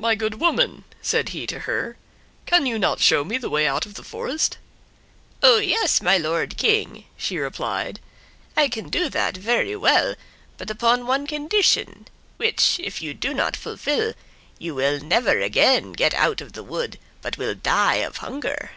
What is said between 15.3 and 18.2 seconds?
again get out of the wood, but will die of